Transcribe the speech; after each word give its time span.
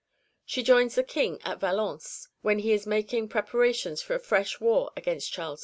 She 0.45 0.63
joins 0.63 0.95
the 0.95 1.03
King 1.03 1.39
at 1.43 1.59
Valence 1.59 2.27
when 2.41 2.57
he 2.57 2.73
is 2.73 2.87
making 2.87 3.29
preparations 3.29 4.01
for 4.01 4.15
a 4.15 4.19
fresh 4.19 4.59
war 4.59 4.89
against 4.97 5.31
Charles 5.31 5.59
V. 5.59 5.59